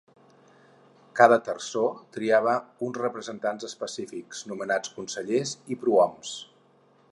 Cada 1.19 1.35
terçó 1.49 1.83
triava 2.15 2.55
també 2.61 2.87
uns 2.87 2.99
representants 3.03 3.69
específics, 3.69 4.43
nomenats 4.53 4.95
consellers 4.99 5.55
i 5.77 5.81
prohoms. 5.85 6.33